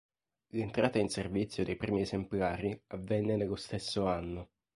L'entrata 0.53 0.97
in 0.97 1.09
servizio 1.09 1.63
dei 1.63 1.75
primi 1.75 2.01
esemplari 2.01 2.75
avvenne 2.87 3.35
nello 3.35 3.55
stesso 3.55 4.07
anno. 4.07 4.49